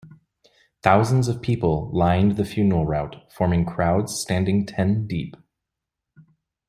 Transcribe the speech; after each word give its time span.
Thousands 0.81 1.27
of 1.27 1.43
people 1.43 1.91
lined 1.93 2.31
the 2.35 2.43
funeral 2.43 2.87
route, 2.87 3.17
forming 3.31 3.67
crowds 3.67 4.17
standing 4.19 4.65
ten-deep. 4.65 5.37